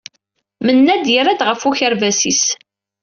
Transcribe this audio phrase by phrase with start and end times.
[0.65, 2.43] Mennad yerra-d ɣef ukerbas-is.